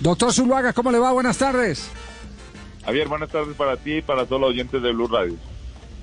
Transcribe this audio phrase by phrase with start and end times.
[0.00, 1.12] Doctor Zuluaga, ¿cómo le va?
[1.12, 1.90] Buenas tardes.
[2.84, 5.36] Javier, buenas tardes para ti y para todos los oyentes de Blue Radio.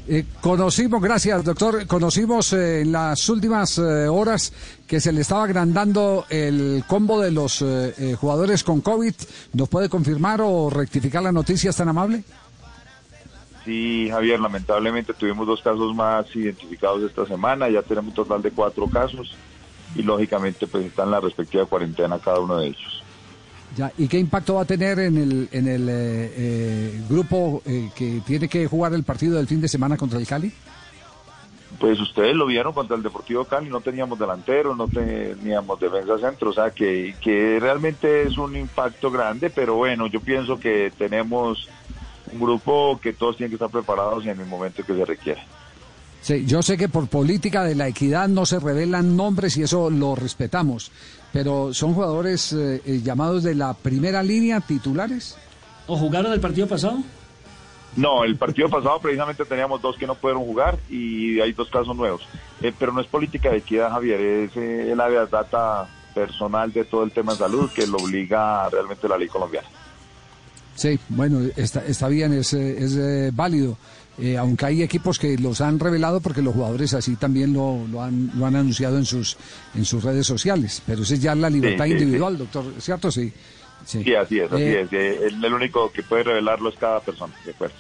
[0.10, 4.54] Eh, conocimos, gracias doctor, conocimos eh, en las últimas eh, horas
[4.88, 7.66] que se le estaba agrandando el combo de los
[8.18, 9.14] jugadores con COVID.
[9.54, 12.24] ¿Nos puede confirmar o rectificar la noticia, es tan amable?
[13.66, 18.52] Sí, Javier, lamentablemente tuvimos dos casos más identificados esta semana, ya tenemos un total de
[18.52, 19.36] cuatro casos
[19.94, 23.04] y lógicamente pues está en la respectiva cuarentena cada uno de ellos.
[23.78, 27.92] Ya, ¿Y qué impacto va a tener en el, en el eh, eh, grupo eh,
[27.96, 30.52] que tiene que jugar el partido del fin de semana contra el Cali?
[31.80, 36.50] Pues ustedes lo vieron contra el Deportivo Cali, no teníamos delantero, no teníamos defensa centro,
[36.50, 41.70] o sea que, que realmente es un impacto grande, pero bueno, yo pienso que tenemos
[42.34, 45.42] un grupo que todos tienen que estar preparados en el momento que se requiere.
[46.22, 49.90] Sí, yo sé que por política de la equidad no se revelan nombres y eso
[49.90, 50.92] lo respetamos,
[51.32, 55.38] pero son jugadores eh, eh, llamados de la primera línea titulares.
[55.86, 57.02] ¿O jugaron el partido pasado?
[57.98, 61.96] No, el partido pasado precisamente teníamos dos que no pudieron jugar y hay dos casos
[61.96, 62.28] nuevos.
[62.62, 67.04] Eh, pero no es política de equidad, Javier, es eh, la data personal de todo
[67.04, 69.68] el tema de salud que lo obliga realmente la ley colombiana.
[70.78, 73.78] Sí, bueno, está, está bien, es, eh, es eh, válido.
[74.20, 78.02] Eh, aunque hay equipos que los han revelado porque los jugadores así también lo, lo,
[78.02, 79.38] han, lo han anunciado en sus,
[79.76, 80.82] en sus redes sociales.
[80.86, 83.12] Pero esa es ya la libertad Sí, sí, individual, doctor, ¿cierto?
[83.12, 83.32] Sí.
[83.86, 84.94] Sí, Sí, así es, así Eh, es.
[85.34, 87.76] El, el único que puede revelarlo es cada persona, de acuerdo.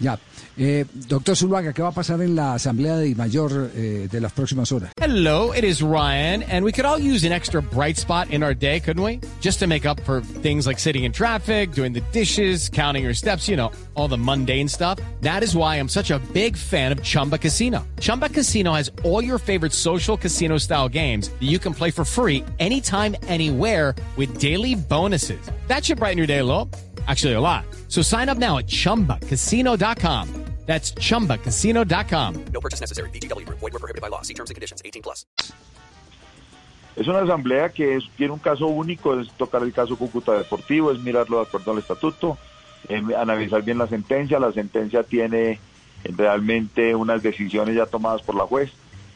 [0.00, 0.18] Ya.
[0.56, 4.32] Eh, doctor Zuluaga, ¿qué va a pasar en la asamblea de mayor eh, de las
[4.32, 4.92] próximas horas?
[5.00, 8.54] Hello, it is Ryan, and we could all use an extra bright spot in our
[8.54, 9.20] day, couldn't we?
[9.40, 13.14] Just to make up for things like sitting in traffic, doing the dishes, counting your
[13.14, 14.98] steps, you know, all the mundane stuff.
[15.20, 17.86] That is why I'm such a big fan of Chumba Casino.
[18.00, 22.04] Chumba Casino has all your favorite social casino style games that you can play for
[22.04, 25.40] free anytime, anywhere with daily bonuses.
[25.68, 26.68] That should brighten your day a little.
[27.10, 27.64] Actually, a lot.
[27.88, 30.28] So sign up now at chumbacasino.com.
[30.66, 32.34] That's chumbacasino.com.
[32.52, 33.10] No purchase necessary.
[33.10, 33.58] VGW Group.
[33.58, 34.22] Void were prohibited by law.
[34.22, 34.80] See terms and conditions.
[34.84, 35.26] 18 plus.
[36.96, 40.92] Es una asamblea que es- tiene un caso único, es tocar el caso Cúcuta Deportivo,
[40.92, 42.36] es mirarlo de acuerdo al estatuto,
[42.88, 44.38] eh, analizar bien la sentencia.
[44.38, 45.58] La sentencia tiene
[46.04, 48.70] realmente unas decisiones ya tomadas por la juez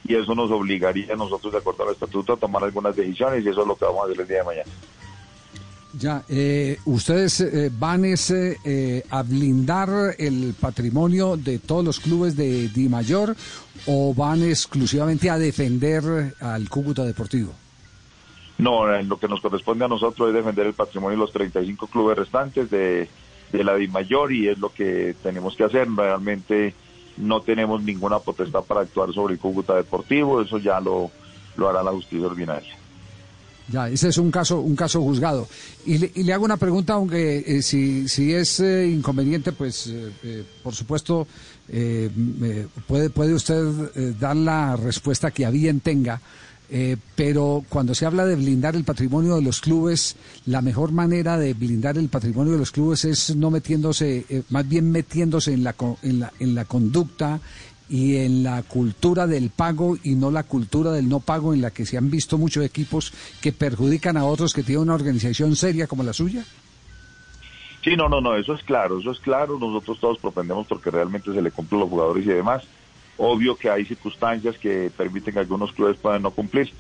[0.05, 3.49] y eso nos obligaría a nosotros, de acuerdo al estatuto, a tomar algunas decisiones y
[3.51, 4.71] eso es lo que vamos a hacer el día de mañana.
[5.99, 12.37] Ya, eh, ¿ustedes eh, van ese, eh, a blindar el patrimonio de todos los clubes
[12.37, 13.37] de Di Mayor
[13.87, 17.53] o van exclusivamente a defender al Cúcuta Deportivo?
[18.59, 21.87] No, en lo que nos corresponde a nosotros es defender el patrimonio de los 35
[21.87, 23.09] clubes restantes de,
[23.53, 25.89] de la DIMAYOR y es lo que tenemos que hacer.
[25.91, 26.75] Realmente
[27.19, 31.11] no tenemos ninguna potestad para actuar sobre el Cúcuta Deportivo, eso ya lo,
[31.57, 32.84] lo hará la justicia ordinaria.
[33.73, 35.49] Ya, ese es un caso, un caso juzgado.
[35.87, 39.87] Y le, y le hago una pregunta, aunque eh, si, si es eh, inconveniente, pues
[39.87, 41.27] eh, eh, por supuesto
[42.87, 46.21] puede, puede usted dar la respuesta que a bien tenga.
[47.17, 51.55] Pero cuando se habla de blindar el patrimonio de los clubes, la mejor manera de
[51.55, 56.21] blindar el patrimonio de los clubes es no metiéndose, más bien metiéndose en la, en
[56.21, 57.41] la, en la conducta
[57.95, 61.71] y en la cultura del pago y no la cultura del no pago en la
[61.71, 65.87] que se han visto muchos equipos que perjudican a otros que tienen una organización seria
[65.87, 66.45] como la suya?
[67.85, 69.61] Sí, no, no, no, eso es claro, eso es claro.
[69.61, 72.65] Nosotros todos propendemos porque realmente se le cumplen los jugadores y demás.
[73.17, 76.73] Obvio que hay circunstancias que permiten que algunos clubes puedan no cumplir,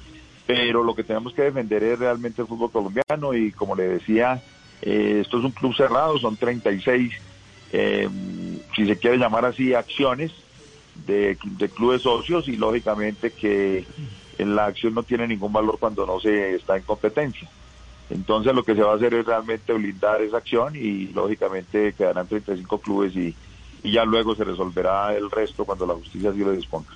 [0.49, 4.43] pero lo que tenemos que defender es realmente el fútbol colombiano y como le decía,
[4.83, 7.12] eh, esto es un club cerrado, son 36,
[7.71, 8.09] eh,
[8.75, 10.33] si se quiere llamar así, acciones
[11.06, 11.37] de,
[11.75, 13.85] clubes socios y lógicamente que
[14.38, 17.49] la acción no tiene ningún valor cuando no se está en competencia.
[18.11, 22.26] Entonces lo que se va a hacer es realmente blindar esa acción y lógicamente quedarán
[22.26, 23.35] 35 clubes y,
[23.82, 26.91] y ya luego se resolverá el resto cuando la justicia así lo disponga.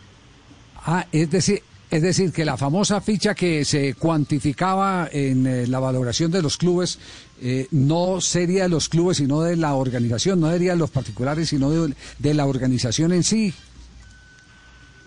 [0.84, 5.80] Ah, es decir, es decir, que la famosa ficha que se cuantificaba en eh, la
[5.80, 6.98] valoración de los clubes
[7.40, 11.48] eh, no sería de los clubes, sino de la organización, no sería de los particulares,
[11.48, 13.54] sino de, de la organización en sí.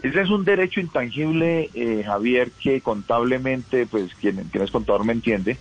[0.04, 5.58] Ese es un derecho intangible, eh, Javier, que contablemente, pues quien, es contador me entiende,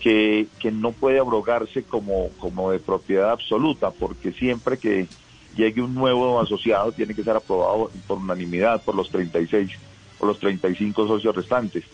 [0.00, 5.08] que, que no puede abrogarse como, como de propiedad absoluta, porque siempre que
[5.56, 9.70] llegue un nuevo asociado tiene que ser aprobado por unanimidad por los 36
[10.18, 11.84] o los 35 socios restantes.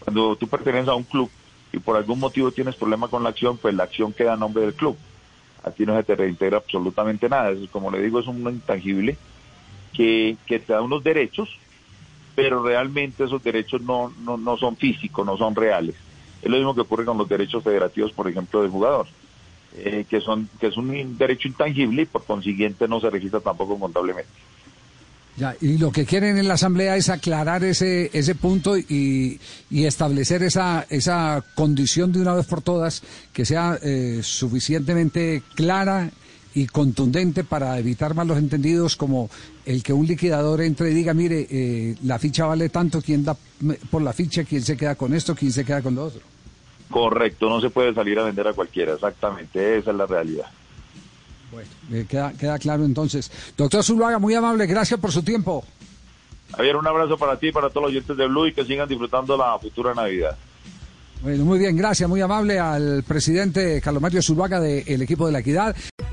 [0.00, 1.30] Cuando tú perteneces a un club
[1.72, 4.62] y por algún motivo tienes problema con la acción, pues la acción queda a nombre
[4.64, 4.96] del club.
[5.62, 7.50] Aquí no se te reintegra absolutamente nada.
[7.50, 9.16] Eso, como le digo, es un intangible
[9.96, 11.48] que, te da unos derechos,
[12.34, 15.94] pero realmente esos derechos no, no, no son físicos, no son reales.
[16.42, 19.06] Es lo mismo que ocurre con los derechos federativos, por ejemplo, del jugador,
[19.76, 23.78] eh, que, son, que es un derecho intangible y por consiguiente no se registra tampoco
[23.78, 24.30] contablemente.
[25.38, 29.38] Ya, y lo que quieren en la Asamblea es aclarar ese, ese punto y,
[29.68, 33.02] y establecer esa, esa condición de una vez por todas
[33.34, 36.10] que sea eh, suficientemente clara
[36.56, 39.28] y contundente para evitar malos entendidos como
[39.66, 43.36] el que un liquidador entre y diga, mire, eh, la ficha vale tanto, quién da
[43.90, 46.22] por la ficha, quién se queda con esto, quién se queda con lo otro.
[46.90, 50.46] Correcto, no se puede salir a vender a cualquiera, exactamente, esa es la realidad.
[51.52, 53.30] Bueno, eh, queda, queda claro entonces.
[53.54, 55.62] Doctor Zuluaga, muy amable, gracias por su tiempo.
[56.56, 58.88] Javier, un abrazo para ti y para todos los oyentes de Blue y que sigan
[58.88, 60.38] disfrutando la futura Navidad.
[61.20, 65.40] Bueno, muy bien, gracias, muy amable al presidente Carlos Mario Zuluaga del equipo de la
[65.40, 65.76] Equidad.